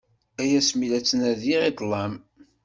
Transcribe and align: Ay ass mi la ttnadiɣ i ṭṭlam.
Ay 0.41 0.51
ass 0.59 0.69
mi 0.75 0.87
la 0.87 0.99
ttnadiɣ 1.01 1.61
i 1.69 1.71
ṭṭlam. 1.73 2.13